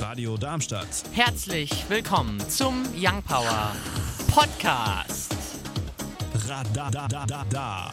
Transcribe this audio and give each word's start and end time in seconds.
Radio 0.00 0.36
Darmstadt. 0.36 1.04
Herzlich 1.12 1.88
willkommen 1.88 2.40
zum 2.48 2.84
Young 2.96 3.22
Power 3.22 3.76
Podcast. 4.30 5.34
Radadadada. 6.46 7.92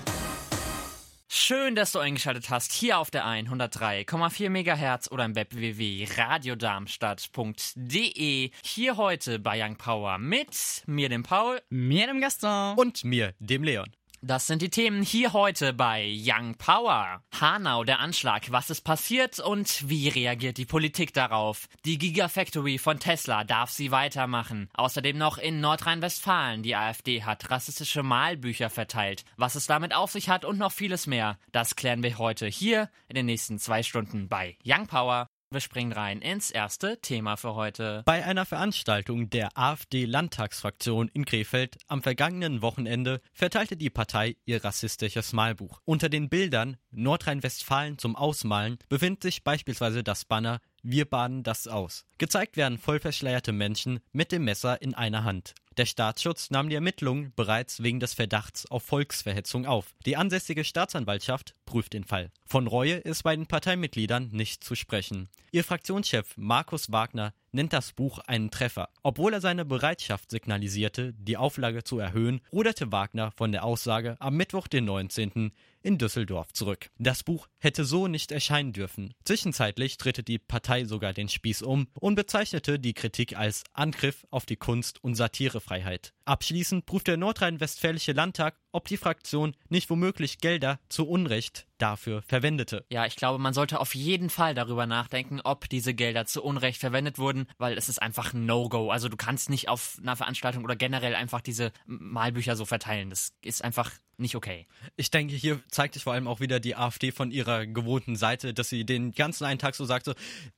Schön, 1.27 1.75
dass 1.75 1.91
du 1.91 1.99
eingeschaltet 1.99 2.49
hast 2.49 2.71
hier 2.71 2.97
auf 2.99 3.11
der 3.11 3.25
103,4 3.25 4.49
MHz 4.49 5.11
oder 5.11 5.25
im 5.25 5.35
Web 5.35 5.53
www.radiodarmstadt.de. 5.55 8.51
Hier 8.63 8.97
heute 8.97 9.39
bei 9.39 9.63
Young 9.63 9.77
Power 9.77 10.19
mit 10.19 10.83
mir, 10.85 11.09
dem 11.09 11.23
Paul. 11.23 11.59
Mir, 11.69 12.07
dem 12.07 12.21
Gaston. 12.21 12.77
Und 12.77 13.03
mir, 13.03 13.33
dem 13.39 13.63
Leon. 13.63 13.91
Das 14.27 14.47
sind 14.47 14.63
die 14.63 14.71
Themen 14.71 15.03
hier 15.03 15.33
heute 15.33 15.71
bei 15.71 16.11
Young 16.11 16.55
Power. 16.55 17.21
Hanau, 17.39 17.83
der 17.83 17.99
Anschlag, 17.99 18.51
was 18.51 18.71
ist 18.71 18.81
passiert 18.81 19.39
und 19.39 19.87
wie 19.87 20.09
reagiert 20.09 20.57
die 20.57 20.65
Politik 20.65 21.13
darauf? 21.13 21.67
Die 21.85 21.99
Gigafactory 21.99 22.79
von 22.79 22.97
Tesla, 22.97 23.43
darf 23.43 23.69
sie 23.69 23.91
weitermachen? 23.91 24.67
Außerdem 24.73 25.15
noch 25.15 25.37
in 25.37 25.61
Nordrhein-Westfalen, 25.61 26.63
die 26.63 26.75
AfD 26.75 27.21
hat 27.21 27.51
rassistische 27.51 28.01
Malbücher 28.01 28.71
verteilt. 28.71 29.25
Was 29.37 29.53
es 29.53 29.67
damit 29.67 29.93
auf 29.93 30.09
sich 30.09 30.27
hat 30.27 30.43
und 30.43 30.57
noch 30.57 30.71
vieles 30.71 31.05
mehr, 31.05 31.37
das 31.51 31.75
klären 31.75 32.01
wir 32.01 32.17
heute 32.17 32.47
hier 32.47 32.89
in 33.07 33.13
den 33.13 33.27
nächsten 33.27 33.59
zwei 33.59 33.83
Stunden 33.83 34.27
bei 34.27 34.57
Young 34.65 34.87
Power. 34.87 35.27
Wir 35.55 35.61
springen 35.61 35.93
rein 35.93 36.19
ins 36.19 36.51
erste 36.51 36.99
Thema 36.99 37.37
für 37.37 37.55
heute. 37.55 38.03
Bei 38.05 38.25
einer 38.25 38.45
Veranstaltung 38.45 39.29
der 39.29 39.57
AfD-Landtagsfraktion 39.57 41.07
in 41.13 41.23
Krefeld 41.23 41.77
am 41.87 42.03
vergangenen 42.03 42.61
Wochenende 42.61 43.21
verteilte 43.31 43.77
die 43.77 43.89
Partei 43.89 44.35
ihr 44.43 44.65
rassistisches 44.65 45.31
Malbuch. 45.31 45.79
Unter 45.85 46.09
den 46.09 46.27
Bildern 46.27 46.75
Nordrhein-Westfalen 46.91 47.97
zum 47.97 48.17
Ausmalen 48.17 48.79
befindet 48.89 49.23
sich 49.23 49.45
beispielsweise 49.45 50.03
das 50.03 50.25
Banner 50.25 50.59
Wir 50.87 51.05
baden 51.05 51.41
das 51.41 51.67
aus. 51.67 52.05
Gezeigt 52.19 52.57
werden 52.57 52.77
vollverschleierte 52.77 53.51
Menschen 53.51 54.01
mit 54.13 54.31
dem 54.31 54.43
Messer 54.43 54.83
in 54.83 54.93
einer 54.93 55.23
Hand. 55.23 55.55
Der 55.77 55.87
Staatsschutz 55.87 56.51
nahm 56.51 56.69
die 56.69 56.75
Ermittlungen 56.75 57.33
bereits 57.35 57.81
wegen 57.81 57.99
des 57.99 58.13
Verdachts 58.13 58.69
auf 58.69 58.83
Volksverhetzung 58.83 59.65
auf. 59.65 59.95
Die 60.05 60.15
ansässige 60.15 60.63
Staatsanwaltschaft 60.63 61.55
prüft 61.65 61.93
den 61.93 62.03
Fall. 62.03 62.29
Von 62.45 62.67
Reue 62.67 62.97
ist 62.97 63.23
bei 63.23 63.35
den 63.35 63.47
Parteimitgliedern 63.47 64.29
nicht 64.31 64.63
zu 64.63 64.75
sprechen. 64.75 65.27
Ihr 65.51 65.63
Fraktionschef 65.63 66.37
Markus 66.37 66.91
Wagner 66.91 67.33
nennt 67.51 67.73
das 67.73 67.91
Buch 67.91 68.19
einen 68.19 68.51
Treffer. 68.51 68.89
Obwohl 69.01 69.33
er 69.33 69.41
seine 69.41 69.65
Bereitschaft 69.65 70.29
signalisierte, 70.29 71.13
die 71.13 71.35
Auflage 71.35 71.83
zu 71.83 71.97
erhöhen, 71.97 72.41
ruderte 72.53 72.91
Wagner 72.91 73.31
von 73.31 73.51
der 73.51 73.63
Aussage 73.65 74.17
am 74.19 74.37
Mittwoch, 74.37 74.67
den 74.67 74.85
19. 74.85 75.51
in 75.85 75.99
Düsseldorf 75.99 76.51
zurück. 76.51 76.89
Das 76.97 77.23
Buch 77.23 77.47
hätte 77.59 77.85
so 77.85 78.07
nicht 78.07 78.31
erscheinen 78.31 78.73
dürfen. 78.73 79.13
Zwischenzeitlich 79.23 79.97
drehte 79.97 80.23
die 80.23 80.39
Partei 80.39 80.85
sogar 80.85 81.13
den 81.13 81.29
Spieß 81.29 81.61
um 81.61 81.87
und 81.93 82.15
bezeichnete 82.15 82.79
die 82.79 82.93
Kritik 82.93 83.37
als 83.37 83.63
Angriff 83.73 84.25
auf 84.31 84.45
die 84.45 84.55
Kunst- 84.55 85.03
und 85.03 85.15
Satirefreiheit. 85.15 86.13
Abschließend 86.25 86.87
prüft 86.87 87.07
der 87.07 87.17
nordrhein-westfälische 87.17 88.13
Landtag, 88.13 88.57
ob 88.71 88.87
die 88.87 88.97
Fraktion 88.97 89.55
nicht 89.69 89.89
womöglich 89.91 90.39
Gelder 90.39 90.79
zu 90.89 91.07
Unrecht 91.07 91.67
dafür 91.77 92.23
verwendete. 92.23 92.85
Ja, 92.89 93.05
ich 93.05 93.15
glaube, 93.15 93.37
man 93.37 93.53
sollte 93.53 93.79
auf 93.79 93.93
jeden 93.93 94.29
Fall 94.29 94.55
darüber 94.55 94.87
nachdenken, 94.87 95.39
ob 95.43 95.69
diese 95.69 95.93
Gelder 95.93 96.25
zu 96.25 96.43
Unrecht 96.43 96.79
verwendet 96.79 97.19
wurden, 97.19 97.45
weil 97.57 97.77
es 97.77 97.89
ist 97.89 98.01
einfach 98.01 98.33
ein 98.33 98.45
No-Go. 98.45 98.89
Also 98.89 99.07
du 99.07 99.17
kannst 99.17 99.49
nicht 99.49 99.69
auf 99.69 99.99
einer 100.01 100.15
Veranstaltung 100.15 100.63
oder 100.63 100.75
generell 100.75 101.15
einfach 101.15 101.41
diese 101.41 101.71
Malbücher 101.85 102.55
so 102.55 102.65
verteilen. 102.65 103.11
Das 103.11 103.33
ist 103.43 103.63
einfach 103.63 103.91
nicht 104.17 104.35
okay. 104.35 104.67
Ich 104.95 105.11
denke, 105.11 105.35
hier 105.35 105.61
zeigt 105.69 105.93
sich 105.93 106.03
vor 106.03 106.13
allem 106.13 106.27
auch 106.27 106.39
wieder 106.39 106.59
die 106.59 106.75
AfD 106.75 107.11
von 107.11 107.31
ihrer 107.31 107.65
gewohnten 107.65 108.15
Seite, 108.15 108.53
dass 108.53 108.69
sie 108.69 108.85
den 108.85 109.11
ganzen 109.11 109.45
einen 109.45 109.59
Tag 109.59 109.75
so 109.75 109.85
sagt, 109.85 110.05
so, 110.05 110.13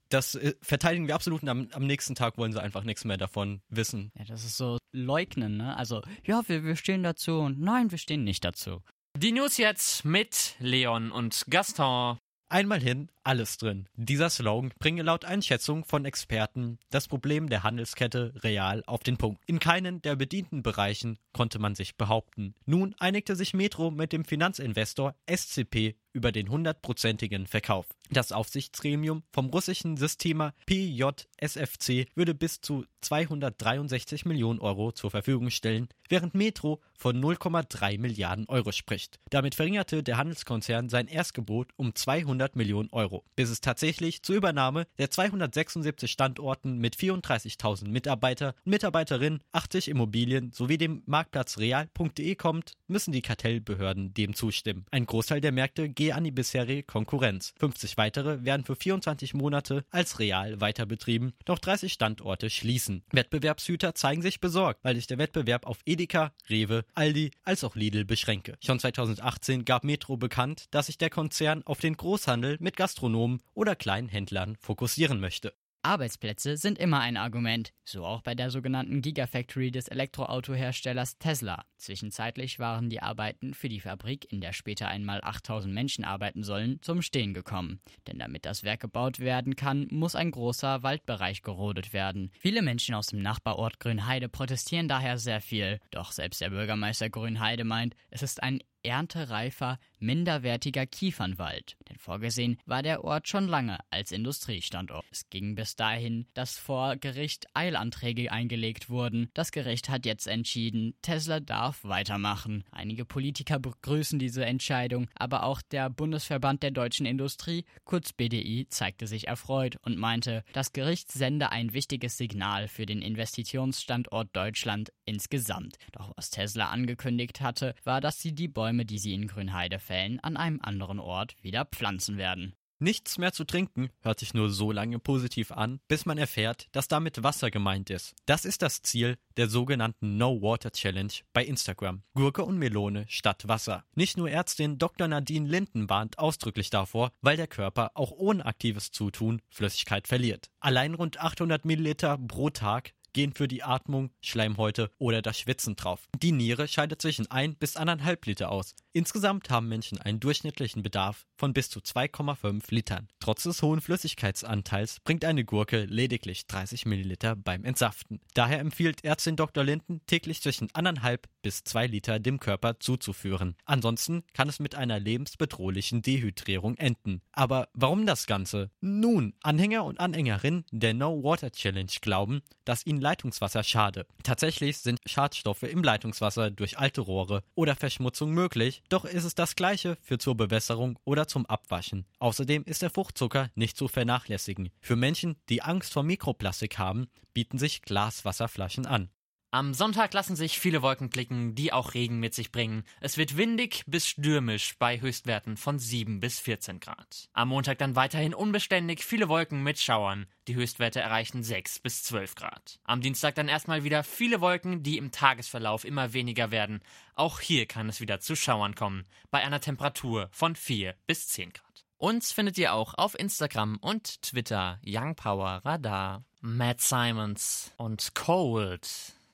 das 0.10 0.36
äh, 0.36 0.54
verteidigen 0.62 1.08
wir 1.08 1.16
absolut 1.16 1.44
und 1.44 1.50
am, 1.50 1.68
am 1.72 1.86
nächsten 1.86 2.16
Tag 2.16 2.38
wollen 2.38 2.52
sie 2.52 2.62
einfach 2.62 2.84
nichts 2.84 3.06
mehr 3.06 3.18
davon 3.18 3.62
wissen. 3.70 4.12
Ja, 4.18 4.26
das 4.26 4.44
ist 4.46 4.58
so 4.58 4.78
leugnen, 4.92 5.58
ne? 5.58 5.76
Also, 5.78 6.02
ja, 6.26 6.42
wir, 6.48 6.64
wir 6.64 6.76
stehen 6.76 7.04
dazu 7.04 7.40
und 7.40 7.60
nein, 7.60 7.92
wir 7.92 7.98
stehen 7.98 8.24
nicht 8.24 8.44
dazu. 8.44 8.82
Die 9.18 9.32
News 9.32 9.58
jetzt 9.58 10.06
mit 10.06 10.56
Leon 10.60 11.12
und 11.12 11.46
Gaston. 11.50 12.18
Einmal 12.50 12.80
hin, 12.80 13.10
alles 13.28 13.58
drin. 13.58 13.90
Dieser 13.96 14.30
Slogan 14.30 14.72
bringe 14.80 15.04
laut 15.04 15.26
Einschätzung 15.26 15.84
von 15.84 16.06
Experten 16.06 16.80
das 16.90 17.10
Problem 17.10 17.50
der 17.50 17.64
Handelskette 17.64 18.34
real 18.42 18.84
auf 18.88 19.04
den 19.04 19.18
Punkt. 19.18 19.44
In 19.46 19.60
keinen 19.60 20.02
der 20.02 20.16
bedienten 20.16 20.64
Bereichen 20.64 21.20
konnte 21.34 21.60
man 21.60 21.76
sich 21.76 21.98
behaupten. 21.98 22.56
Nun 22.66 22.96
einigte 23.00 23.36
sich 23.36 23.54
Metro 23.54 23.92
mit 23.92 24.14
dem 24.14 24.24
Finanzinvestor 24.24 25.14
SCP 25.30 25.96
über 26.18 26.32
den 26.32 26.50
hundertprozentigen 26.50 27.46
Verkauf. 27.46 27.86
Das 28.10 28.32
Aufsichtsgremium 28.32 29.22
vom 29.32 29.48
russischen 29.50 29.98
Systemer 29.98 30.54
PJSFC 30.66 32.08
würde 32.16 32.34
bis 32.34 32.60
zu 32.62 32.86
263 33.02 34.26
Millionen 34.26 34.60
Euro 34.60 34.92
zur 34.92 35.12
Verfügung 35.12 35.52
stellen, 35.52 35.90
während 36.10 36.34
Metro 36.34 36.82
von 36.98 37.22
0,3 37.22 38.00
Milliarden 38.00 38.46
Euro 38.48 38.72
spricht. 38.72 39.20
Damit 39.30 39.54
verringerte 39.54 40.02
der 40.02 40.18
Handelskonzern 40.18 40.90
sein 40.90 41.08
Erstgebot 41.08 41.70
um 41.76 41.94
200 41.94 42.56
Millionen 42.56 42.90
Euro, 42.92 43.17
bis 43.36 43.50
es 43.50 43.62
tatsächlich 43.62 44.24
zur 44.24 44.36
Übernahme 44.36 44.88
der 44.98 45.10
276 45.10 46.12
Standorten 46.12 46.78
mit 46.78 46.96
34.000 46.96 47.90
Mitarbeiter 47.90 48.56
und 48.66 48.72
Mitarbeiterinnen, 48.72 49.42
80 49.52 49.88
Immobilien 49.90 50.52
sowie 50.52 50.78
dem 50.78 51.04
Marktplatz 51.06 51.58
real.de 51.58 52.36
kommt, 52.36 52.74
müssen 52.88 53.12
die 53.12 53.22
Kartellbehörden 53.22 54.14
dem 54.14 54.34
zustimmen. 54.34 54.86
Ein 54.92 55.06
Großteil 55.06 55.42
der 55.42 55.52
Märkte 55.52 55.90
gehe 55.90 56.16
an 56.16 56.24
die 56.24 56.32
bisherige 56.32 56.84
Konkurrenz. 56.84 57.54
50 57.60 57.98
weitere 57.98 58.46
werden 58.46 58.66
für 58.66 58.76
24 58.76 59.34
Monate 59.34 59.84
als 59.90 60.20
real 60.20 60.62
weiter 60.62 60.86
betrieben, 60.86 61.34
doch 61.46 61.60
30 61.60 61.92
Standorte 61.92 62.50
schließen. 62.50 63.04
Wettbewerbshüter 63.12 63.96
zeigen 63.96 64.22
sich 64.22 64.40
besorgt, 64.40 64.84
weil 64.84 64.96
sich 64.96 65.08
der 65.08 65.18
Wettbewerb 65.18 65.66
auf 65.66 65.80
Edeka, 65.86 66.34
Rewe, 66.50 66.86
Aldi 66.94 67.32
als 67.44 67.64
auch 67.64 67.76
Lidl 67.76 68.06
beschränke. 68.06 68.58
Schon 68.64 68.80
2018 68.80 69.66
gab 69.66 69.84
Metro 69.84 70.18
bekannt, 70.18 70.66
dass 70.72 70.88
sich 70.88 70.98
der 70.98 71.10
Konzern 71.10 71.64
auf 71.66 71.80
den 71.80 71.98
Großhandel 71.98 72.58
mit 72.60 72.78
Gastronomen 73.08 73.42
oder 73.54 73.76
kleinen 73.76 74.10
Händlern 74.10 74.56
fokussieren 74.58 75.20
möchte. 75.20 75.54
Arbeitsplätze 75.84 76.58
sind 76.58 76.80
immer 76.80 77.00
ein 77.00 77.16
Argument, 77.16 77.72
so 77.86 78.04
auch 78.04 78.22
bei 78.22 78.36
der 78.36 78.50
sogenannten 78.50 79.02
Gigafactory 79.02 79.72
des 79.72 79.88
Elektroautoherstellers 79.88 81.18
Tesla. 81.18 81.64
Zwischenzeitlich 81.78 82.60
waren 82.60 82.90
die 82.90 83.02
Arbeiten 83.02 83.54
für 83.54 83.70
die 83.70 83.80
Fabrik, 83.80 84.30
in 84.30 84.42
der 84.42 84.52
später 84.52 84.90
einmal 84.90 85.22
8000 85.24 85.74
Menschen 85.74 86.04
arbeiten 86.04 86.44
sollen, 86.44 86.82
zum 86.82 87.02
Stehen 87.02 87.34
gekommen. 87.34 87.80
Denn 88.08 88.20
damit 88.20 88.46
das 88.46 88.64
Werk 88.64 88.82
gebaut 88.82 89.20
werden 89.20 89.56
kann, 89.56 89.88
muss 89.90 90.16
ein 90.16 90.32
großer 90.32 90.84
Waldbereich 90.84 91.42
gerodet 91.42 91.94
werden. 91.94 92.32
Viele 92.38 92.62
Menschen 92.62 92.96
aus 92.96 93.08
dem 93.08 93.22
Nachbarort 93.22 93.80
Grünheide 93.80 94.28
protestieren 94.28 94.90
daher 94.90 95.18
sehr 95.18 95.40
viel. 95.40 95.80
Doch 95.92 96.12
selbst 96.12 96.42
der 96.42 96.50
Bürgermeister 96.50 97.10
Grünheide 97.10 97.64
meint, 97.64 97.96
es 98.10 98.24
ist 98.24 98.44
ein 98.44 98.60
erntereifer, 98.88 99.80
minderwertiger 100.00 100.86
Kiefernwald. 100.86 101.76
Denn 101.90 101.98
vorgesehen 101.98 102.58
war 102.66 102.82
der 102.82 103.04
Ort 103.04 103.28
schon 103.28 103.48
lange 103.48 103.78
als 103.90 104.12
Industriestandort. 104.12 105.06
Es 105.12 105.30
ging 105.30 105.56
bis 105.56 105.76
dahin, 105.76 106.28
dass 106.34 106.58
vor 106.58 106.96
Gericht 106.96 107.48
Eilanträge 107.54 108.32
eingelegt 108.32 108.90
wurden. 108.90 109.30
Das 109.34 109.52
Gericht 109.52 109.90
hat 109.90 110.06
jetzt 110.06 110.28
entschieden, 110.28 110.96
Tesla 111.02 111.40
darf 111.40 111.84
weitermachen. 111.84 112.64
Einige 112.72 113.06
Politiker 113.06 113.60
begrüßen 113.60 114.20
diese 114.20 114.46
Entscheidung, 114.46 115.10
aber 115.16 115.44
auch 115.44 115.62
der 115.62 115.90
Bundesverband 115.90 116.64
der 116.64 116.72
deutschen 116.72 117.06
Industrie, 117.06 117.66
kurz 117.84 118.14
BDI, 118.14 118.68
zeigte 118.70 119.06
sich 119.08 119.28
erfreut 119.28 119.78
und 119.82 119.98
meinte, 119.98 120.44
das 120.54 120.72
Gericht 120.72 121.12
sende 121.12 121.52
ein 121.52 121.74
wichtiges 121.74 122.18
Signal 122.18 122.68
für 122.68 122.86
den 122.86 123.02
Investitionsstandort 123.02 124.30
Deutschland 124.34 124.94
insgesamt. 125.06 125.78
Doch 125.92 126.14
was 126.16 126.30
Tesla 126.30 126.70
angekündigt 126.70 127.42
hatte, 127.42 127.76
war, 127.84 128.02
dass 128.02 128.22
sie 128.22 128.34
die 128.34 128.48
Bäume, 128.48 128.77
die 128.86 129.00
sie 129.00 129.14
in 129.14 129.28
Grünheide 129.28 129.80
fällen, 129.80 130.20
an 130.20 130.38
einem 130.38 130.60
anderen 130.62 131.00
Ort 131.00 131.36
wieder 131.42 131.66
pflanzen 131.66 132.18
werden. 132.18 132.56
Nichts 132.80 133.18
mehr 133.18 133.34
zu 133.34 133.44
trinken 133.44 133.90
hört 134.02 134.20
sich 134.20 134.36
nur 134.36 134.52
so 134.52 134.72
lange 134.72 135.00
positiv 135.00 135.52
an, 135.52 135.80
bis 135.88 136.06
man 136.06 136.20
erfährt, 136.20 136.68
dass 136.74 136.88
damit 136.88 137.24
Wasser 137.24 137.50
gemeint 137.50 137.90
ist. 137.90 138.14
Das 138.28 138.46
ist 138.46 138.62
das 138.62 138.84
Ziel 138.84 139.18
der 139.36 139.50
sogenannten 139.50 140.18
No 140.18 140.44
Water 140.44 140.72
Challenge 140.72 141.12
bei 141.34 141.44
Instagram. 141.44 142.04
Gurke 142.14 142.44
und 142.46 142.60
Melone 142.60 143.06
statt 143.08 143.48
Wasser. 143.48 143.84
Nicht 143.96 144.16
nur 144.16 144.30
Ärztin 144.30 144.78
Dr. 144.78 145.08
Nadine 145.08 145.50
Linden 145.50 145.90
warnt 145.90 146.20
ausdrücklich 146.20 146.70
davor, 146.70 147.12
weil 147.22 147.36
der 147.36 147.48
Körper 147.48 147.92
auch 147.96 148.12
ohne 148.12 148.46
aktives 148.46 148.92
Zutun 148.92 149.42
Flüssigkeit 149.50 150.08
verliert. 150.08 150.52
Allein 150.60 150.94
rund 150.94 151.20
800 151.20 151.66
Milliliter 151.66 152.20
pro 152.20 152.52
Tag 152.52 152.94
gehen 153.18 153.34
für 153.34 153.48
die 153.48 153.64
Atmung, 153.64 154.12
Schleimhäute 154.22 154.92
oder 155.00 155.24
das 155.24 155.40
Schwitzen 155.40 155.76
drauf. 155.76 156.08
Die 156.22 156.32
Niere 156.32 156.68
scheidet 156.68 157.02
zwischen 157.02 157.26
1 157.32 157.58
bis 157.58 157.76
1,5 157.76 158.20
Liter 158.28 158.52
aus. 158.52 158.76
Insgesamt 158.94 159.50
haben 159.50 159.68
Menschen 159.68 160.00
einen 160.00 160.20
durchschnittlichen 160.20 160.84
Bedarf 160.84 161.26
von 161.36 161.52
bis 161.52 161.72
zu 161.72 161.80
2,5 161.80 162.66
Litern. 162.70 163.08
Trotz 163.28 163.44
des 163.44 163.62
hohen 163.62 163.82
Flüssigkeitsanteils 163.82 165.02
bringt 165.02 165.26
eine 165.26 165.44
Gurke 165.44 165.84
lediglich 165.84 166.48
30 166.48 166.86
Milliliter 166.86 167.36
beim 167.36 167.66
Entsaften. 167.66 168.22
Daher 168.34 168.60
empfiehlt 168.60 169.04
Ärztin 169.04 169.36
Dr. 169.36 169.66
Linden 169.66 170.00
täglich 170.08 170.42
zwischen 170.42 170.70
1,5 170.70 171.20
bis 171.42 171.66
2 171.66 171.88
Liter 171.88 172.20
dem 172.20 172.40
Körper 172.40 172.80
zuzuführen. 172.80 173.58
Ansonsten 173.66 174.24
kann 174.32 174.48
es 174.48 174.62
mit 174.62 174.76
einer 174.76 174.98
lebensbedrohlichen 174.98 176.02
Dehydrierung 176.02 176.78
enden. 176.78 177.22
Aber 177.34 177.68
warum 177.74 178.06
das 178.06 178.28
Ganze? 178.28 178.72
Nun, 178.80 179.34
Anhänger 179.44 179.84
und 179.84 180.00
Anhängerinnen 180.00 180.64
der 180.72 180.94
No 180.94 181.22
Water 181.22 181.52
Challenge 181.52 181.92
glauben, 182.00 182.42
dass 182.64 182.86
ihnen 182.86 183.02
Leitungswasser 183.02 183.64
schade. 183.64 184.06
Tatsächlich 184.24 184.78
sind 184.78 185.00
Schadstoffe 185.06 185.64
im 185.64 185.84
Leitungswasser 185.84 186.50
durch 186.50 186.78
alte 186.80 187.02
Rohre 187.02 187.44
oder 187.56 187.76
Verschmutzung 187.76 188.32
möglich, 188.32 188.84
doch 188.88 189.04
ist 189.04 189.26
es 189.26 189.36
das 189.36 189.58
gleiche 189.58 189.98
für 190.02 190.18
zur 190.18 190.36
Bewässerung 190.36 190.98
oder 191.04 191.28
zum 191.28 191.46
Abwaschen. 191.46 192.06
Außerdem 192.20 192.64
ist 192.64 192.82
der 192.82 192.90
Fruchtzucker 193.18 193.50
nicht 193.56 193.78
zu 193.78 193.88
vernachlässigen. 193.88 194.70
Für 194.80 194.96
Menschen, 194.96 195.38
die 195.50 195.64
Angst 195.64 195.94
vor 195.94 196.04
Mikroplastik 196.04 196.78
haben, 196.78 197.08
bieten 197.34 197.58
sich 197.58 197.82
Glaswasserflaschen 197.82 198.86
an. 198.86 199.10
Am 199.50 199.74
Sonntag 199.74 200.14
lassen 200.14 200.36
sich 200.36 200.60
viele 200.60 200.82
Wolken 200.82 201.10
blicken, 201.10 201.56
die 201.56 201.72
auch 201.72 201.94
Regen 201.94 202.20
mit 202.20 202.36
sich 202.36 202.52
bringen. 202.52 202.84
Es 203.00 203.18
wird 203.18 203.38
windig 203.38 203.84
bis 203.88 204.06
stürmisch 204.06 204.76
bei 204.78 205.00
Höchstwerten 205.00 205.56
von 205.56 205.80
7 205.80 206.20
bis 206.20 206.40
14 206.42 206.80
Grad. 206.80 207.30
Am 207.34 207.48
Montag 207.48 207.78
dann 207.80 207.96
weiterhin 207.96 208.34
unbeständig, 208.36 209.04
viele 209.04 209.30
Wolken 209.30 209.64
mit 209.64 209.80
Schauern. 209.80 210.28
Die 210.48 210.56
Höchstwerte 210.56 211.00
erreichen 211.00 211.44
6 211.44 211.80
bis 211.80 212.04
12 212.04 212.36
Grad. 212.36 212.80
Am 212.84 213.02
Dienstag 213.02 213.36
dann 213.36 213.48
erstmal 213.48 213.84
wieder 213.86 214.04
viele 214.04 214.42
Wolken, 214.42 214.84
die 214.84 214.98
im 214.98 215.12
Tagesverlauf 215.12 215.86
immer 215.86 216.14
weniger 216.14 216.52
werden. 216.52 216.82
Auch 217.16 217.40
hier 217.40 217.66
kann 217.66 217.90
es 217.90 218.02
wieder 218.02 218.20
zu 218.20 218.36
Schauern 218.36 218.76
kommen, 218.76 219.06
bei 219.32 219.44
einer 219.44 219.62
Temperatur 219.62 220.28
von 220.32 220.56
4 220.56 220.94
bis 221.08 221.30
10 221.30 221.54
Grad. 221.54 221.67
Uns 222.00 222.32
findet 222.32 222.60
ihr 222.60 222.76
auch 222.76 222.94
auf 222.94 223.18
Instagram 223.18 223.78
und 223.78 224.22
Twitter 224.22 224.80
Young 224.86 225.16
Power 225.16 225.62
Radar, 225.66 226.24
Matt 226.42 226.80
Simons 226.80 227.72
und 227.78 228.14
Cold. 228.14 228.88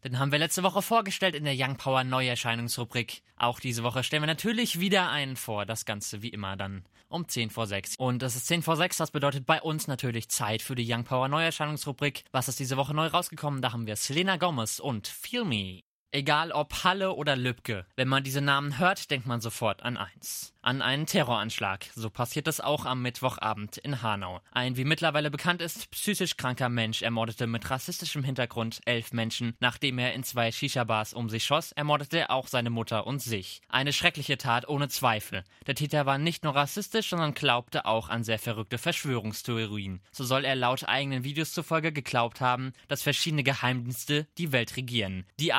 Den 0.05 0.17
haben 0.17 0.31
wir 0.31 0.39
letzte 0.39 0.63
Woche 0.63 0.81
vorgestellt 0.81 1.35
in 1.35 1.43
der 1.43 1.55
Young 1.57 1.75
Power 1.75 2.05
Neuerscheinungsrubrik. 2.05 3.21
Auch 3.35 3.59
diese 3.59 3.83
Woche 3.83 4.01
stellen 4.03 4.23
wir 4.23 4.27
natürlich 4.27 4.79
wieder 4.79 5.09
einen 5.09 5.35
vor. 5.35 5.65
Das 5.65 5.83
Ganze 5.83 6.21
wie 6.21 6.29
immer 6.29 6.55
dann 6.55 6.85
um 7.09 7.27
10 7.27 7.49
vor 7.49 7.67
6. 7.67 7.97
Und 7.97 8.21
das 8.21 8.37
ist 8.37 8.47
10 8.47 8.61
vor 8.61 8.77
6. 8.77 8.95
Das 8.95 9.11
bedeutet 9.11 9.45
bei 9.45 9.61
uns 9.61 9.87
natürlich 9.87 10.29
Zeit 10.29 10.61
für 10.61 10.75
die 10.75 10.89
Young 10.89 11.03
Power 11.03 11.27
Neuerscheinungsrubrik. 11.27 12.23
Was 12.31 12.47
ist 12.47 12.61
diese 12.61 12.77
Woche 12.77 12.93
neu 12.93 13.07
rausgekommen? 13.07 13.61
Da 13.61 13.73
haben 13.73 13.87
wir 13.87 13.97
Selena 13.97 14.37
Gomez 14.37 14.79
und 14.79 15.07
Feel 15.07 15.43
Me. 15.43 15.81
Egal 16.15 16.51
ob 16.51 16.83
Halle 16.83 17.13
oder 17.15 17.35
Lübcke, 17.35 17.87
wenn 17.95 18.07
man 18.07 18.23
diese 18.23 18.39
Namen 18.39 18.77
hört, 18.77 19.09
denkt 19.09 19.25
man 19.25 19.41
sofort 19.41 19.81
an 19.81 19.97
eins. 19.97 20.53
An 20.61 20.83
einen 20.83 21.07
Terroranschlag. 21.07 21.87
So 21.93 22.09
passiert 22.09 22.47
es 22.47 22.61
auch 22.61 22.85
am 22.85 23.01
Mittwochabend 23.01 23.77
in 23.79 24.01
Hanau. 24.01 24.39
Ein, 24.51 24.77
wie 24.77 24.85
mittlerweile 24.85 25.29
bekannt 25.29 25.61
ist, 25.61 25.91
psychisch 25.91 26.37
kranker 26.37 26.69
Mensch 26.69 27.01
ermordete 27.01 27.47
mit 27.47 27.69
rassistischem 27.69 28.23
Hintergrund 28.23 28.79
elf 28.85 29.11
Menschen. 29.11 29.55
Nachdem 29.59 29.97
er 29.97 30.13
in 30.13 30.23
zwei 30.23 30.51
Shisha-Bars 30.51 31.13
um 31.13 31.29
sich 31.29 31.43
schoss, 31.43 31.73
ermordete 31.73 32.19
er 32.19 32.31
auch 32.31 32.47
seine 32.47 32.69
Mutter 32.69 33.07
und 33.07 33.21
sich. 33.21 33.61
Eine 33.67 33.91
schreckliche 33.91 34.37
Tat 34.37 34.69
ohne 34.69 34.87
Zweifel. 34.87 35.43
Der 35.67 35.75
Täter 35.75 36.05
war 36.05 36.19
nicht 36.19 36.45
nur 36.45 36.55
rassistisch, 36.55 37.09
sondern 37.09 37.33
glaubte 37.33 37.85
auch 37.85 38.07
an 38.07 38.23
sehr 38.23 38.39
verrückte 38.39 38.77
Verschwörungstheorien. 38.77 39.99
So 40.11 40.23
soll 40.23 40.45
er 40.45 40.55
laut 40.55 40.87
eigenen 40.87 41.25
Videos 41.25 41.51
zufolge 41.51 41.91
geglaubt 41.91 42.39
haben, 42.39 42.71
dass 42.87 43.01
verschiedene 43.01 43.43
Geheimdienste 43.43 44.27
die 44.37 44.53
Welt 44.53 44.77
regieren. 44.77 45.25
Die 45.41 45.51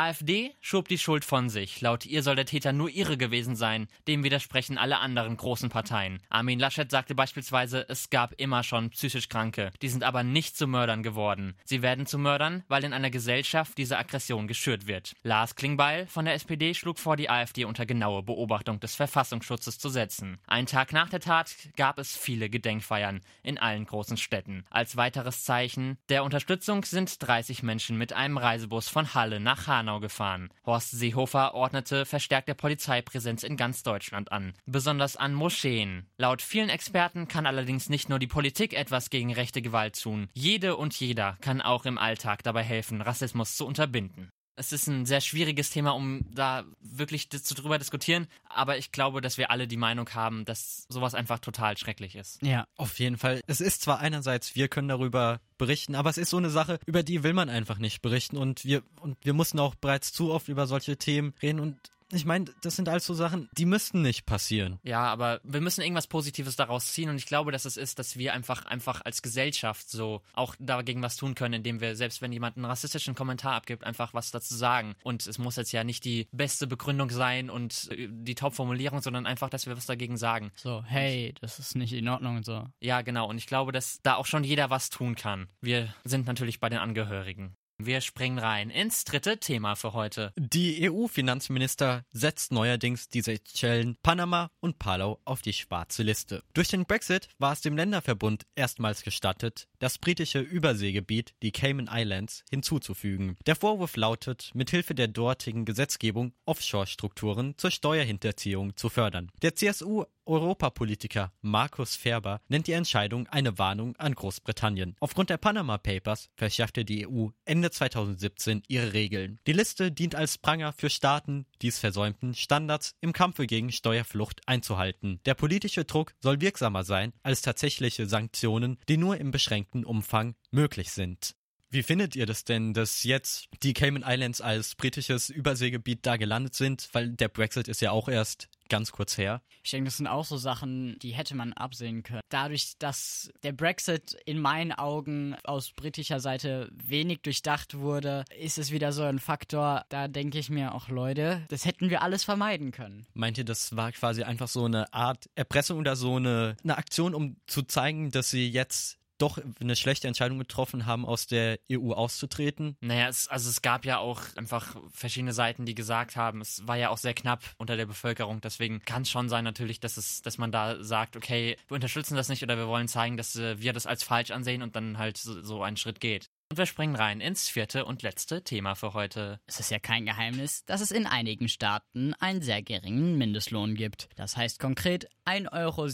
Schob 0.60 0.88
die 0.88 0.98
Schuld 0.98 1.24
von 1.24 1.48
sich. 1.48 1.80
Laut 1.80 2.06
ihr 2.06 2.22
soll 2.22 2.36
der 2.36 2.46
Täter 2.46 2.72
nur 2.72 2.90
ihre 2.90 3.16
gewesen 3.16 3.56
sein. 3.56 3.88
Dem 4.08 4.24
widersprechen 4.24 4.78
alle 4.78 4.98
anderen 4.98 5.36
großen 5.36 5.68
Parteien. 5.68 6.20
Armin 6.28 6.58
Laschet 6.58 6.90
sagte 6.90 7.14
beispielsweise, 7.14 7.86
es 7.88 8.10
gab 8.10 8.34
immer 8.38 8.62
schon 8.62 8.90
psychisch 8.90 9.28
Kranke. 9.28 9.70
Die 9.82 9.88
sind 9.88 10.04
aber 10.04 10.22
nicht 10.22 10.56
zu 10.56 10.66
Mördern 10.66 11.02
geworden. 11.02 11.54
Sie 11.64 11.82
werden 11.82 12.06
zu 12.06 12.18
Mördern, 12.18 12.64
weil 12.68 12.84
in 12.84 12.92
einer 12.92 13.10
Gesellschaft 13.10 13.78
diese 13.78 13.98
Aggression 13.98 14.48
geschürt 14.48 14.86
wird. 14.86 15.14
Lars 15.22 15.54
Klingbeil 15.56 16.06
von 16.06 16.24
der 16.24 16.34
SPD 16.34 16.74
schlug 16.74 16.98
vor, 16.98 17.16
die 17.16 17.30
AfD 17.30 17.64
unter 17.64 17.86
genaue 17.86 18.22
Beobachtung 18.22 18.80
des 18.80 18.94
Verfassungsschutzes 18.94 19.78
zu 19.78 19.88
setzen. 19.88 20.38
Einen 20.46 20.66
Tag 20.66 20.92
nach 20.92 21.08
der 21.08 21.20
Tat 21.20 21.54
gab 21.76 21.98
es 21.98 22.16
viele 22.16 22.50
Gedenkfeiern 22.50 23.20
in 23.42 23.58
allen 23.58 23.86
großen 23.86 24.16
Städten. 24.16 24.64
Als 24.70 24.96
weiteres 24.96 25.44
Zeichen 25.44 25.98
der 26.08 26.24
Unterstützung 26.24 26.84
sind 26.84 27.16
30 27.22 27.62
Menschen 27.62 27.96
mit 27.96 28.12
einem 28.12 28.38
Reisebus 28.38 28.88
von 28.88 29.14
Halle 29.14 29.40
nach 29.40 29.66
Hanau 29.66 30.00
gefahren. 30.00 30.33
Horst 30.64 30.90
Seehofer 30.92 31.54
ordnete 31.54 32.04
verstärkte 32.06 32.54
Polizeipräsenz 32.54 33.42
in 33.42 33.56
ganz 33.56 33.82
Deutschland 33.82 34.32
an, 34.32 34.54
besonders 34.66 35.16
an 35.16 35.34
Moscheen. 35.34 36.06
Laut 36.18 36.42
vielen 36.42 36.68
Experten 36.68 37.28
kann 37.28 37.46
allerdings 37.46 37.88
nicht 37.88 38.08
nur 38.08 38.18
die 38.18 38.26
Politik 38.26 38.74
etwas 38.74 39.10
gegen 39.10 39.32
rechte 39.32 39.62
Gewalt 39.62 40.00
tun. 40.00 40.28
Jede 40.34 40.76
und 40.76 40.98
jeder 40.98 41.36
kann 41.40 41.60
auch 41.60 41.84
im 41.84 41.98
Alltag 41.98 42.42
dabei 42.42 42.62
helfen, 42.62 43.00
Rassismus 43.00 43.56
zu 43.56 43.66
unterbinden. 43.66 44.30
Es 44.56 44.72
ist 44.72 44.86
ein 44.86 45.04
sehr 45.04 45.20
schwieriges 45.20 45.70
Thema, 45.70 45.90
um 45.90 46.20
da 46.32 46.64
wirklich 46.80 47.28
drüber 47.28 47.78
diskutieren. 47.78 48.28
Aber 48.48 48.78
ich 48.78 48.92
glaube, 48.92 49.20
dass 49.20 49.38
wir 49.38 49.50
alle 49.50 49.66
die 49.66 49.76
Meinung 49.76 50.08
haben, 50.10 50.44
dass 50.44 50.86
sowas 50.88 51.14
einfach 51.14 51.40
total 51.40 51.76
schrecklich 51.76 52.14
ist. 52.14 52.40
Ja, 52.42 52.66
auf 52.76 52.98
jeden 52.98 53.16
Fall. 53.16 53.40
Es 53.46 53.60
ist 53.60 53.82
zwar 53.82 53.98
einerseits, 53.98 54.54
wir 54.54 54.68
können 54.68 54.88
darüber 54.88 55.40
berichten, 55.58 55.94
aber 55.94 56.10
es 56.10 56.18
ist 56.18 56.30
so 56.30 56.36
eine 56.36 56.50
Sache, 56.50 56.78
über 56.86 57.02
die 57.02 57.22
will 57.22 57.32
man 57.32 57.48
einfach 57.48 57.78
nicht 57.78 58.02
berichten. 58.02 58.36
Und 58.36 58.64
wir, 58.64 58.82
und 59.00 59.16
wir 59.22 59.32
mussten 59.32 59.58
auch 59.58 59.74
bereits 59.74 60.12
zu 60.12 60.32
oft 60.32 60.48
über 60.48 60.66
solche 60.66 60.96
Themen 60.96 61.34
reden. 61.42 61.60
Und 61.60 61.76
ich 62.14 62.24
meine, 62.24 62.46
das 62.62 62.76
sind 62.76 62.88
alles 62.88 63.06
so 63.06 63.14
Sachen, 63.14 63.48
die 63.56 63.66
müssten 63.66 64.02
nicht 64.02 64.26
passieren. 64.26 64.78
Ja, 64.82 65.02
aber 65.02 65.40
wir 65.44 65.60
müssen 65.60 65.82
irgendwas 65.82 66.06
Positives 66.06 66.56
daraus 66.56 66.92
ziehen 66.92 67.10
und 67.10 67.16
ich 67.16 67.26
glaube, 67.26 67.52
dass 67.52 67.64
es 67.64 67.76
ist, 67.76 67.98
dass 67.98 68.16
wir 68.16 68.32
einfach 68.32 68.66
einfach 68.66 69.02
als 69.04 69.22
Gesellschaft 69.22 69.88
so 69.88 70.22
auch 70.32 70.54
dagegen 70.58 71.02
was 71.02 71.16
tun 71.16 71.34
können, 71.34 71.54
indem 71.54 71.80
wir 71.80 71.96
selbst 71.96 72.22
wenn 72.22 72.32
jemand 72.32 72.56
einen 72.56 72.66
rassistischen 72.66 73.14
Kommentar 73.14 73.54
abgibt, 73.54 73.84
einfach 73.84 74.14
was 74.14 74.30
dazu 74.30 74.54
sagen. 74.54 74.94
Und 75.02 75.26
es 75.26 75.38
muss 75.38 75.56
jetzt 75.56 75.72
ja 75.72 75.84
nicht 75.84 76.04
die 76.04 76.28
beste 76.32 76.66
Begründung 76.66 77.10
sein 77.10 77.50
und 77.50 77.90
äh, 77.90 78.08
die 78.10 78.34
Top-Formulierung, 78.34 79.02
sondern 79.02 79.26
einfach, 79.26 79.50
dass 79.50 79.66
wir 79.66 79.76
was 79.76 79.86
dagegen 79.86 80.16
sagen. 80.16 80.52
So, 80.56 80.82
hey, 80.86 81.34
das 81.40 81.58
ist 81.58 81.76
nicht 81.76 81.92
in 81.92 82.08
Ordnung 82.08 82.36
und 82.36 82.44
so. 82.44 82.66
Ja, 82.80 83.02
genau. 83.02 83.28
Und 83.28 83.38
ich 83.38 83.46
glaube, 83.46 83.72
dass 83.72 84.00
da 84.02 84.14
auch 84.14 84.26
schon 84.26 84.44
jeder 84.44 84.70
was 84.70 84.90
tun 84.90 85.14
kann. 85.14 85.48
Wir 85.60 85.94
sind 86.04 86.26
natürlich 86.26 86.60
bei 86.60 86.68
den 86.68 86.78
Angehörigen. 86.78 87.56
Wir 87.86 88.00
springen 88.00 88.38
rein 88.38 88.70
ins 88.70 89.04
dritte 89.04 89.38
Thema 89.38 89.74
für 89.74 89.92
heute. 89.92 90.32
Die 90.38 90.88
EU-Finanzminister 90.90 92.06
setzt 92.12 92.50
neuerdings 92.50 93.10
die 93.10 93.20
Seychellen, 93.20 93.98
Panama 94.02 94.50
und 94.60 94.78
Palau 94.78 95.20
auf 95.26 95.42
die 95.42 95.52
schwarze 95.52 96.02
Liste. 96.02 96.42
Durch 96.54 96.68
den 96.68 96.86
Brexit 96.86 97.28
war 97.38 97.52
es 97.52 97.60
dem 97.60 97.76
Länderverbund 97.76 98.46
erstmals 98.54 99.02
gestattet, 99.02 99.68
das 99.84 99.98
britische 99.98 100.40
Überseegebiet, 100.40 101.34
die 101.42 101.52
Cayman 101.52 101.90
Islands, 101.92 102.42
hinzuzufügen. 102.48 103.36
Der 103.44 103.54
Vorwurf 103.54 103.96
lautet, 103.96 104.50
mithilfe 104.54 104.94
der 104.94 105.08
dortigen 105.08 105.66
Gesetzgebung 105.66 106.32
Offshore-Strukturen 106.46 107.52
zur 107.58 107.70
Steuerhinterziehung 107.70 108.78
zu 108.78 108.88
fördern. 108.88 109.30
Der 109.42 109.54
CSU 109.54 110.06
Europapolitiker 110.26 111.32
Markus 111.42 111.96
Ferber 111.96 112.40
nennt 112.48 112.66
die 112.66 112.72
Entscheidung 112.72 113.26
eine 113.28 113.58
Warnung 113.58 113.96
an 113.96 114.14
Großbritannien. 114.14 114.96
Aufgrund 115.00 115.30
der 115.30 115.36
Panama 115.36 115.78
Papers 115.78 116.30
verschärfte 116.34 116.84
die 116.84 117.06
EU 117.06 117.28
Ende 117.44 117.70
2017 117.70 118.62
ihre 118.68 118.92
Regeln. 118.92 119.38
Die 119.46 119.52
Liste 119.52 119.92
dient 119.92 120.14
als 120.14 120.38
Pranger 120.38 120.72
für 120.72 120.90
Staaten, 120.90 121.46
die 121.60 121.68
es 121.68 121.78
versäumten, 121.78 122.34
Standards 122.34 122.94
im 123.00 123.12
Kampfe 123.12 123.46
gegen 123.46 123.70
Steuerflucht 123.70 124.40
einzuhalten. 124.46 125.20
Der 125.26 125.34
politische 125.34 125.84
Druck 125.84 126.14
soll 126.20 126.40
wirksamer 126.40 126.84
sein 126.84 127.12
als 127.22 127.42
tatsächliche 127.42 128.06
Sanktionen, 128.06 128.78
die 128.88 128.96
nur 128.96 129.18
im 129.18 129.30
beschränkten 129.30 129.73
Umfang 129.82 130.36
möglich 130.52 130.92
sind. 130.92 131.34
Wie 131.74 131.82
findet 131.82 132.14
ihr 132.14 132.24
das 132.24 132.44
denn, 132.44 132.72
dass 132.72 133.02
jetzt 133.02 133.48
die 133.64 133.72
Cayman 133.72 134.04
Islands 134.06 134.40
als 134.40 134.76
britisches 134.76 135.28
Überseegebiet 135.28 136.06
da 136.06 136.16
gelandet 136.16 136.54
sind? 136.54 136.88
Weil 136.92 137.10
der 137.10 137.26
Brexit 137.26 137.66
ist 137.66 137.80
ja 137.80 137.90
auch 137.90 138.08
erst 138.08 138.48
ganz 138.68 138.92
kurz 138.92 139.18
her. 139.18 139.42
Ich 139.64 139.72
denke, 139.72 139.86
das 139.86 139.96
sind 139.96 140.06
auch 140.06 140.24
so 140.24 140.36
Sachen, 140.36 140.96
die 141.00 141.10
hätte 141.10 141.34
man 141.34 141.52
absehen 141.52 142.04
können. 142.04 142.20
Dadurch, 142.28 142.74
dass 142.78 143.28
der 143.42 143.50
Brexit 143.50 144.16
in 144.24 144.38
meinen 144.38 144.70
Augen 144.70 145.34
aus 145.42 145.72
britischer 145.72 146.20
Seite 146.20 146.70
wenig 146.72 147.22
durchdacht 147.22 147.74
wurde, 147.74 148.24
ist 148.38 148.58
es 148.58 148.70
wieder 148.70 148.92
so 148.92 149.02
ein 149.02 149.18
Faktor, 149.18 149.84
da 149.88 150.06
denke 150.06 150.38
ich 150.38 150.50
mir 150.50 150.74
auch, 150.74 150.88
Leute, 150.88 151.44
das 151.48 151.64
hätten 151.64 151.90
wir 151.90 152.02
alles 152.02 152.22
vermeiden 152.22 152.70
können. 152.70 153.04
Meint 153.14 153.36
ihr, 153.36 153.44
das 153.44 153.74
war 153.74 153.90
quasi 153.90 154.22
einfach 154.22 154.48
so 154.48 154.64
eine 154.64 154.92
Art 154.94 155.28
Erpressung 155.34 155.80
oder 155.80 155.96
so 155.96 156.16
eine, 156.16 156.56
eine 156.62 156.78
Aktion, 156.78 157.14
um 157.14 157.36
zu 157.48 157.62
zeigen, 157.62 158.12
dass 158.12 158.30
sie 158.30 158.48
jetzt 158.48 158.98
doch 159.24 159.38
eine 159.60 159.74
schlechte 159.74 160.06
Entscheidung 160.06 160.38
getroffen 160.38 160.84
haben, 160.84 161.06
aus 161.06 161.26
der 161.26 161.58
EU 161.72 161.92
auszutreten? 161.92 162.76
Naja, 162.80 163.08
es, 163.08 163.28
also 163.28 163.48
es 163.48 163.62
gab 163.62 163.86
ja 163.86 163.98
auch 163.98 164.20
einfach 164.36 164.76
verschiedene 164.92 165.32
Seiten, 165.32 165.64
die 165.64 165.74
gesagt 165.74 166.16
haben, 166.16 166.42
es 166.42 166.66
war 166.66 166.76
ja 166.76 166.90
auch 166.90 166.98
sehr 166.98 167.14
knapp 167.14 167.42
unter 167.56 167.76
der 167.76 167.86
Bevölkerung. 167.86 168.40
Deswegen 168.42 168.80
kann 168.84 169.02
es 169.02 169.10
schon 169.10 169.28
sein 169.28 169.44
natürlich, 169.44 169.80
dass 169.80 169.96
es, 169.96 170.20
dass 170.20 170.36
man 170.36 170.52
da 170.52 170.82
sagt, 170.84 171.16
okay, 171.16 171.56
wir 171.68 171.74
unterstützen 171.74 172.16
das 172.16 172.28
nicht 172.28 172.42
oder 172.42 172.58
wir 172.58 172.68
wollen 172.68 172.88
zeigen, 172.88 173.16
dass 173.16 173.34
äh, 173.36 173.58
wir 173.60 173.72
das 173.72 173.86
als 173.86 174.02
falsch 174.02 174.30
ansehen 174.30 174.62
und 174.62 174.76
dann 174.76 174.98
halt 174.98 175.16
so, 175.16 175.42
so 175.42 175.62
einen 175.62 175.78
Schritt 175.78 176.00
geht. 176.00 176.28
Und 176.54 176.58
wir 176.58 176.66
springen 176.66 176.94
rein 176.94 177.20
ins 177.20 177.48
vierte 177.48 177.84
und 177.84 178.02
letzte 178.02 178.44
Thema 178.44 178.76
für 178.76 178.94
heute. 178.94 179.40
Es 179.44 179.58
ist 179.58 179.72
ja 179.72 179.80
kein 179.80 180.06
Geheimnis, 180.06 180.64
dass 180.66 180.80
es 180.80 180.92
in 180.92 181.04
einigen 181.04 181.48
Staaten 181.48 182.14
einen 182.20 182.42
sehr 182.42 182.62
geringen 182.62 183.18
Mindestlohn 183.18 183.74
gibt. 183.74 184.08
Das 184.14 184.36
heißt 184.36 184.60
konkret 184.60 185.08
1,87 185.24 185.52
Euro 185.52 185.88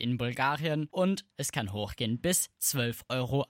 in 0.00 0.16
Bulgarien 0.16 0.88
und 0.90 1.26
es 1.36 1.52
kann 1.52 1.74
hochgehen 1.74 2.22
bis 2.22 2.48
12,38 2.62 3.02
Euro 3.10 3.46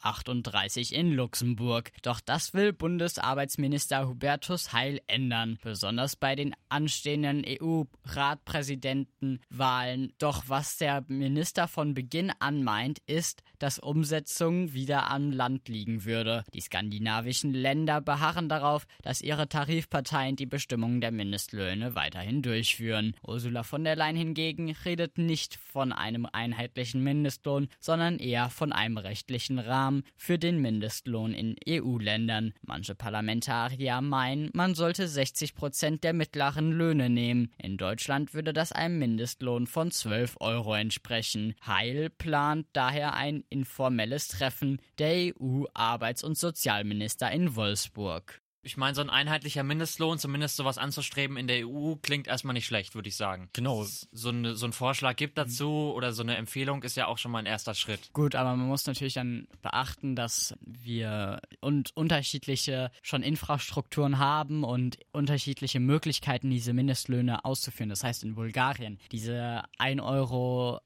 in 1.00 1.12
Luxemburg. 1.12 1.92
Doch 2.02 2.18
das 2.18 2.54
will 2.54 2.72
Bundesarbeitsminister 2.72 4.08
Hubertus 4.08 4.72
Heil 4.72 5.00
ändern, 5.06 5.60
besonders 5.62 6.16
bei 6.16 6.34
den 6.34 6.56
anstehenden 6.68 7.44
EU-Ratpräsidentenwahlen. 7.46 10.12
Doch 10.18 10.42
was 10.48 10.76
der 10.76 11.04
Minister 11.06 11.68
von 11.68 11.94
Beginn 11.94 12.32
an 12.40 12.64
meint, 12.64 12.98
ist, 13.06 13.44
dass 13.60 13.78
Umsetzung 13.78 14.72
wieder 14.72 15.08
am 15.08 15.30
Land 15.30 15.68
liegen 15.68 16.04
würde. 16.16 16.44
Die 16.54 16.60
skandinavischen 16.60 17.52
Länder 17.52 18.00
beharren 18.00 18.48
darauf, 18.48 18.86
dass 19.02 19.20
ihre 19.20 19.48
Tarifparteien 19.48 20.36
die 20.36 20.46
Bestimmungen 20.46 21.00
der 21.00 21.12
Mindestlöhne 21.12 21.94
weiterhin 21.94 22.40
durchführen. 22.42 23.14
Ursula 23.22 23.62
von 23.62 23.84
der 23.84 23.96
Leyen 23.96 24.16
hingegen 24.16 24.74
redet 24.84 25.18
nicht 25.18 25.56
von 25.56 25.92
einem 25.92 26.26
einheitlichen 26.26 27.02
Mindestlohn, 27.02 27.68
sondern 27.80 28.18
eher 28.18 28.48
von 28.48 28.72
einem 28.72 28.96
rechtlichen 28.96 29.58
Rahmen 29.58 30.04
für 30.16 30.38
den 30.38 30.60
Mindestlohn 30.60 31.34
in 31.34 31.56
EU-Ländern. 31.68 32.54
Manche 32.62 32.94
Parlamentarier 32.94 34.00
meinen, 34.00 34.50
man 34.54 34.74
sollte 34.74 35.08
60 35.08 35.54
Prozent 35.54 36.02
der 36.02 36.14
mittleren 36.14 36.72
Löhne 36.72 37.10
nehmen. 37.10 37.50
In 37.58 37.76
Deutschland 37.76 38.32
würde 38.32 38.52
das 38.52 38.72
einem 38.72 38.98
Mindestlohn 38.98 39.66
von 39.66 39.90
12 39.90 40.36
Euro 40.40 40.74
entsprechen. 40.74 41.54
Heil 41.66 42.08
plant 42.08 42.66
daher 42.72 43.14
ein 43.14 43.44
informelles 43.50 44.28
Treffen 44.28 44.80
der 44.98 45.16
EU-Arbeits- 46.06 46.22
und 46.22 46.38
Sozialminister 46.38 47.30
in 47.32 47.56
Wolfsburg. 47.56 48.40
Ich 48.66 48.76
meine, 48.76 48.96
so 48.96 49.00
ein 49.00 49.10
einheitlicher 49.10 49.62
Mindestlohn, 49.62 50.18
zumindest 50.18 50.56
sowas 50.56 50.76
anzustreben 50.76 51.36
in 51.36 51.46
der 51.46 51.68
EU, 51.68 51.94
klingt 52.02 52.26
erstmal 52.26 52.52
nicht 52.52 52.66
schlecht, 52.66 52.96
würde 52.96 53.08
ich 53.08 53.14
sagen. 53.14 53.48
Genau. 53.52 53.84
So, 53.84 54.30
eine, 54.30 54.56
so 54.56 54.66
ein 54.66 54.72
Vorschlag 54.72 55.14
gibt 55.14 55.38
dazu 55.38 55.92
oder 55.94 56.12
so 56.12 56.24
eine 56.24 56.36
Empfehlung 56.36 56.82
ist 56.82 56.96
ja 56.96 57.06
auch 57.06 57.16
schon 57.16 57.30
mal 57.30 57.38
ein 57.38 57.46
erster 57.46 57.74
Schritt. 57.74 58.12
Gut, 58.12 58.34
aber 58.34 58.56
man 58.56 58.66
muss 58.66 58.84
natürlich 58.84 59.14
dann 59.14 59.46
beachten, 59.62 60.16
dass 60.16 60.56
wir 60.62 61.40
und 61.60 61.92
unterschiedliche 61.94 62.90
schon 63.02 63.22
Infrastrukturen 63.22 64.18
haben 64.18 64.64
und 64.64 64.98
unterschiedliche 65.12 65.78
Möglichkeiten, 65.78 66.50
diese 66.50 66.72
Mindestlöhne 66.72 67.44
auszuführen. 67.44 67.90
Das 67.90 68.02
heißt, 68.02 68.24
in 68.24 68.34
Bulgarien, 68.34 68.98
diese 69.12 69.62
1,87 69.78 70.02
Euro, 70.02 70.80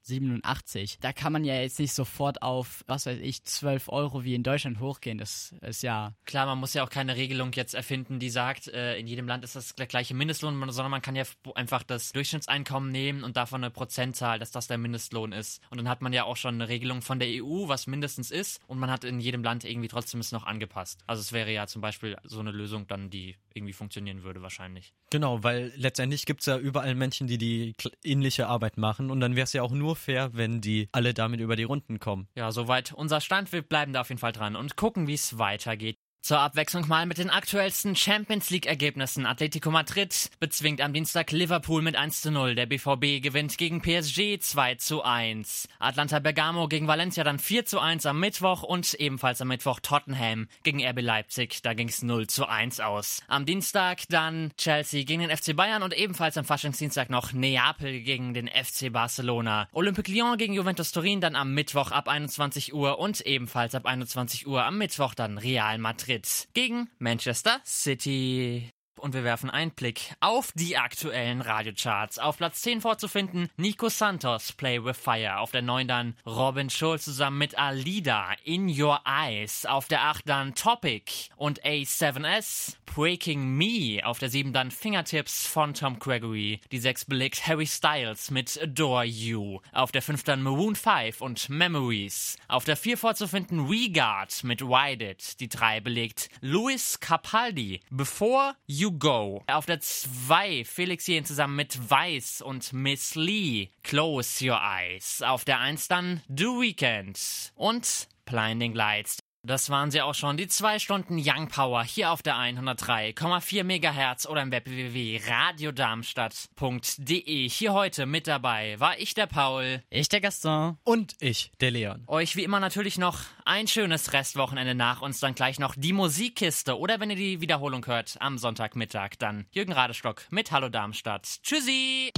da 1.01 1.13
kann 1.13 1.33
man 1.33 1.45
ja 1.45 1.55
jetzt 1.55 1.79
nicht 1.79 1.93
sofort 1.93 2.43
auf, 2.43 2.83
was 2.85 3.07
weiß 3.07 3.17
ich, 3.21 3.43
12 3.43 3.89
Euro 3.89 4.23
wie 4.23 4.35
in 4.35 4.43
Deutschland 4.43 4.79
hochgehen. 4.79 5.17
Das 5.17 5.55
ist 5.61 5.81
ja. 5.81 6.13
Klar, 6.25 6.45
man 6.45 6.59
muss 6.59 6.75
ja 6.75 6.83
auch 6.83 6.89
keine 6.89 7.15
Regelung 7.15 7.51
jetzt 7.53 7.70
erfinden, 7.73 8.19
die 8.19 8.29
sagt, 8.29 8.67
äh, 8.67 8.97
in 8.97 9.07
jedem 9.07 9.27
Land 9.27 9.43
ist 9.43 9.55
das 9.55 9.75
der 9.75 9.87
gleiche 9.87 10.13
Mindestlohn, 10.13 10.57
sondern 10.71 10.91
man 10.91 11.01
kann 11.01 11.15
ja 11.15 11.23
einfach 11.55 11.83
das 11.83 12.11
Durchschnittseinkommen 12.11 12.91
nehmen 12.91 13.23
und 13.23 13.37
davon 13.37 13.63
eine 13.63 13.71
Prozentzahl, 13.71 14.39
dass 14.39 14.51
das 14.51 14.67
der 14.67 14.77
Mindestlohn 14.77 15.31
ist. 15.31 15.61
Und 15.69 15.77
dann 15.77 15.89
hat 15.89 16.01
man 16.01 16.13
ja 16.13 16.23
auch 16.23 16.37
schon 16.37 16.55
eine 16.55 16.67
Regelung 16.67 17.01
von 17.01 17.19
der 17.19 17.27
EU, 17.29 17.67
was 17.67 17.87
mindestens 17.87 18.31
ist. 18.31 18.59
Und 18.67 18.79
man 18.79 18.89
hat 18.89 19.03
in 19.03 19.19
jedem 19.19 19.43
Land 19.43 19.63
irgendwie 19.65 19.87
trotzdem 19.87 20.19
es 20.19 20.31
noch 20.31 20.45
angepasst. 20.45 20.99
Also 21.07 21.21
es 21.21 21.33
wäre 21.33 21.51
ja 21.51 21.67
zum 21.67 21.81
Beispiel 21.81 22.17
so 22.23 22.39
eine 22.39 22.51
Lösung 22.51 22.87
dann, 22.87 23.09
die 23.09 23.35
irgendwie 23.53 23.73
funktionieren 23.73 24.23
würde 24.23 24.41
wahrscheinlich. 24.41 24.93
Genau, 25.09 25.43
weil 25.43 25.73
letztendlich 25.75 26.25
gibt 26.25 26.41
es 26.41 26.45
ja 26.45 26.57
überall 26.57 26.95
Menschen, 26.95 27.27
die 27.27 27.37
die 27.37 27.75
ähnliche 28.03 28.47
Arbeit 28.47 28.77
machen. 28.77 29.11
Und 29.11 29.19
dann 29.19 29.35
wäre 29.35 29.43
es 29.43 29.53
ja 29.53 29.61
auch 29.61 29.71
nur 29.71 29.95
fair, 29.95 30.31
wenn 30.33 30.61
die 30.61 30.89
alle 30.91 31.13
damit 31.13 31.39
über 31.39 31.55
die 31.55 31.63
Runden 31.63 31.99
kommen. 31.99 32.27
Ja, 32.35 32.51
soweit 32.51 32.93
unser 32.93 33.21
Stand. 33.21 33.51
Wir 33.51 33.61
bleiben 33.61 33.93
da 33.93 34.01
auf 34.01 34.09
jeden 34.09 34.19
Fall 34.19 34.31
dran 34.31 34.55
und 34.55 34.75
gucken, 34.75 35.07
wie 35.07 35.13
es 35.13 35.37
weitergeht. 35.37 35.97
Zur 36.23 36.37
Abwechslung 36.37 36.87
mal 36.87 37.07
mit 37.07 37.17
den 37.17 37.31
aktuellsten 37.31 37.95
Champions 37.95 38.51
League 38.51 38.67
Ergebnissen. 38.67 39.25
Atletico 39.25 39.71
Madrid 39.71 40.29
bezwingt 40.39 40.79
am 40.79 40.93
Dienstag 40.93 41.31
Liverpool 41.31 41.81
mit 41.81 41.95
1 41.95 42.21
zu 42.21 42.29
0. 42.29 42.53
Der 42.53 42.67
BVB 42.67 43.23
gewinnt 43.23 43.57
gegen 43.57 43.81
PSG 43.81 44.37
2 44.39 44.75
zu 44.75 45.01
1. 45.01 45.67
Atlanta 45.79 46.19
Bergamo 46.19 46.67
gegen 46.67 46.87
Valencia 46.87 47.23
dann 47.23 47.39
4 47.39 47.65
zu 47.65 47.79
1 47.79 48.05
am 48.05 48.19
Mittwoch 48.19 48.61
und 48.61 48.93
ebenfalls 48.93 49.41
am 49.41 49.47
Mittwoch 49.47 49.79
Tottenham 49.79 50.47
gegen 50.61 50.85
RB 50.85 51.01
Leipzig. 51.01 51.63
Da 51.63 51.73
ging 51.73 51.89
es 51.89 52.03
0 52.03 52.27
zu 52.27 52.47
1 52.47 52.81
aus. 52.81 53.23
Am 53.27 53.47
Dienstag 53.47 54.01
dann 54.09 54.51
Chelsea 54.57 55.05
gegen 55.05 55.27
den 55.27 55.35
FC 55.35 55.55
Bayern 55.55 55.81
und 55.81 55.97
ebenfalls 55.97 56.37
am 56.37 56.45
Faschingsdienstag 56.45 57.09
noch 57.09 57.33
Neapel 57.33 57.99
gegen 58.01 58.35
den 58.35 58.47
FC 58.47 58.93
Barcelona. 58.93 59.67
Olympique 59.71 60.11
Lyon 60.11 60.37
gegen 60.37 60.53
Juventus 60.53 60.91
Turin 60.91 61.19
dann 61.19 61.35
am 61.35 61.55
Mittwoch 61.55 61.89
ab 61.89 62.07
21 62.07 62.75
Uhr 62.75 62.99
und 62.99 63.21
ebenfalls 63.21 63.73
ab 63.73 63.87
21 63.87 64.45
Uhr 64.45 64.63
am 64.63 64.77
Mittwoch 64.77 65.15
dann 65.15 65.39
Real 65.39 65.79
Madrid 65.79 66.10
Madrid 66.11 66.49
gegen 66.53 66.89
Manchester 66.99 67.61
City 67.63 68.69
und 69.01 69.13
wir 69.13 69.23
werfen 69.23 69.49
einen 69.49 69.71
Blick 69.71 70.13
auf 70.19 70.51
die 70.53 70.77
aktuellen 70.77 71.41
Radiocharts. 71.41 72.19
Auf 72.19 72.37
Platz 72.37 72.61
10 72.61 72.81
vorzufinden 72.81 73.49
Nico 73.57 73.89
Santos, 73.89 74.51
Play 74.53 74.83
with 74.83 74.97
Fire. 74.97 75.39
Auf 75.39 75.51
der 75.51 75.61
9 75.61 75.87
dann 75.87 76.15
Robin 76.25 76.69
Schulz 76.69 77.05
zusammen 77.05 77.37
mit 77.37 77.57
Alida, 77.57 78.33
In 78.43 78.69
Your 78.69 79.01
Eyes. 79.05 79.65
Auf 79.65 79.87
der 79.87 80.03
8 80.03 80.29
dann 80.29 80.55
Topic 80.55 81.29
und 81.35 81.63
A7S, 81.63 82.75
Breaking 82.85 83.57
Me. 83.57 84.05
Auf 84.05 84.19
der 84.19 84.29
7 84.29 84.53
dann 84.53 84.71
Fingertips 84.71 85.47
von 85.47 85.73
Tom 85.73 85.97
Gregory. 85.99 86.61
Die 86.71 86.79
6 86.79 87.05
belegt 87.05 87.47
Harry 87.47 87.67
Styles 87.67 88.31
mit 88.31 88.59
Adore 88.61 89.05
You. 89.05 89.59
Auf 89.71 89.91
der 89.91 90.01
5 90.01 90.23
dann 90.23 90.43
Maroon 90.43 90.75
5 90.75 91.21
und 91.21 91.49
Memories. 91.49 92.37
Auf 92.47 92.65
der 92.65 92.77
4 92.77 92.97
vorzufinden 92.97 93.65
Regard 93.67 94.43
mit 94.43 94.61
Wide 94.61 95.09
It. 95.09 95.39
Die 95.39 95.49
3 95.49 95.79
belegt 95.79 96.29
Louis 96.41 96.99
Capaldi, 96.99 97.79
Before 97.89 98.55
You 98.67 98.90
Go. 98.99 99.43
Auf 99.47 99.65
der 99.65 99.79
2 99.79 100.65
Felix 100.65 101.07
Jen 101.07 101.25
zusammen 101.25 101.55
mit 101.55 101.89
Weiß 101.89 102.41
und 102.41 102.73
Miss 102.73 103.15
Lee. 103.15 103.69
Close 103.83 104.45
Your 104.45 104.59
Eyes. 104.61 105.21
Auf 105.21 105.45
der 105.45 105.59
1 105.59 105.87
dann 105.87 106.21
The 106.27 106.45
Weekend. 106.45 107.51
Und 107.55 108.07
Blinding 108.25 108.73
Lights. 108.73 109.19
Das 109.43 109.71
waren 109.71 109.89
sie 109.89 110.03
auch 110.03 110.13
schon, 110.13 110.37
die 110.37 110.47
zwei 110.47 110.77
Stunden 110.77 111.17
Young 111.17 111.47
Power 111.47 111.83
hier 111.83 112.11
auf 112.11 112.21
der 112.21 112.35
103,4 112.35 113.63
MHz 113.63 114.27
oder 114.27 114.43
im 114.43 114.51
Web 114.51 114.69
www.radiodarmstadt.de. 114.69 117.49
Hier 117.49 117.73
heute 117.73 118.05
mit 118.05 118.27
dabei 118.27 118.79
war 118.79 118.99
ich 118.99 119.15
der 119.15 119.25
Paul. 119.25 119.81
Ich 119.89 120.09
der 120.09 120.21
Gaston. 120.21 120.77
Und 120.83 121.15
ich 121.19 121.51
der 121.59 121.71
Leon. 121.71 122.03
Euch 122.05 122.35
wie 122.35 122.43
immer 122.43 122.59
natürlich 122.59 122.99
noch 122.99 123.21
ein 123.43 123.67
schönes 123.67 124.13
Restwochenende 124.13 124.75
nach 124.75 125.01
uns, 125.01 125.19
dann 125.19 125.33
gleich 125.33 125.57
noch 125.57 125.73
die 125.75 125.93
Musikkiste 125.93 126.77
oder 126.77 126.99
wenn 126.99 127.09
ihr 127.09 127.15
die 127.15 127.41
Wiederholung 127.41 127.83
hört 127.87 128.17
am 128.19 128.37
Sonntagmittag, 128.37 129.15
dann 129.17 129.47
Jürgen 129.51 129.73
Radestock 129.73 130.21
mit 130.29 130.51
Hallo 130.51 130.69
Darmstadt. 130.69 131.39
Tschüssi! 131.41 132.11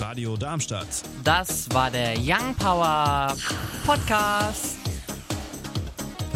Radio 0.00 0.36
Darmstadt. 0.36 1.04
Das 1.22 1.72
war 1.72 1.92
der 1.92 2.16
Young 2.18 2.56
Power 2.56 3.36
Podcast. 3.86 4.93